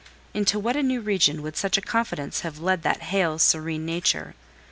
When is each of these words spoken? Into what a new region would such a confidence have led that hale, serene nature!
Into 0.33 0.57
what 0.57 0.75
a 0.75 0.81
new 0.81 0.99
region 0.99 1.43
would 1.43 1.55
such 1.55 1.77
a 1.77 1.79
confidence 1.79 2.39
have 2.39 2.57
led 2.57 2.81
that 2.81 3.03
hale, 3.03 3.37
serene 3.37 3.85
nature! 3.85 4.33